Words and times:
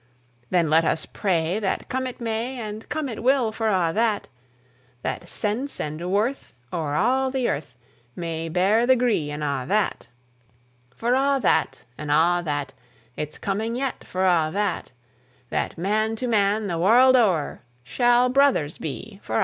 Then 0.49 0.67
let 0.67 0.83
us 0.83 1.05
pray 1.05 1.59
that 1.59 1.87
come 1.87 2.07
it 2.07 2.19
may 2.19 2.59
As 2.59 2.87
come 2.87 3.07
it 3.07 3.21
will 3.21 3.51
for 3.51 3.69
a' 3.69 3.91
that 3.93 4.27
That 5.03 5.29
sense 5.29 5.79
and 5.79 6.11
worth, 6.11 6.53
o'er 6.73 6.95
a' 6.95 7.29
the 7.31 7.47
earth, 7.47 7.75
May 8.15 8.49
bear 8.49 8.87
the 8.87 8.95
gree, 8.95 9.29
and 9.29 9.43
a' 9.43 9.63
that; 9.67 10.07
For 10.95 11.13
a' 11.13 11.37
that, 11.43 11.85
and 11.99 12.09
a' 12.09 12.41
that, 12.43 12.73
It's 13.15 13.37
coming 13.37 13.75
yet 13.75 14.03
for 14.03 14.25
a' 14.25 14.49
that, 14.51 14.91
That 15.51 15.77
man 15.77 16.15
to 16.15 16.25
man, 16.25 16.65
the 16.65 16.79
warld 16.79 17.15
o'er, 17.15 17.61
Shall 17.83 18.27
brothers 18.29 18.79
be 18.79 19.19
for 19.21 19.33
a' 19.35 19.37
that! 19.37 19.39